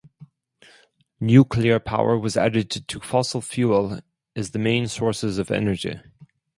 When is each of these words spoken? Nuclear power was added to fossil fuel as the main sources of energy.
Nuclear 1.19 1.77
power 1.79 2.17
was 2.17 2.35
added 2.35 2.71
to 2.71 2.99
fossil 2.99 3.39
fuel 3.39 3.99
as 4.35 4.49
the 4.49 4.57
main 4.57 4.87
sources 4.87 5.37
of 5.37 5.51
energy. 5.51 5.99